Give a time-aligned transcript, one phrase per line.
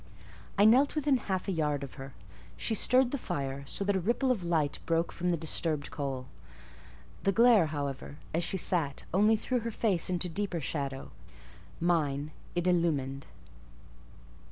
[0.57, 2.15] I knelt within half a yard of her.
[2.57, 6.25] She stirred the fire, so that a ripple of light broke from the disturbed coal:
[7.21, 11.11] the glare, however, as she sat, only threw her face into deeper shadow:
[11.79, 13.27] mine, it illumined.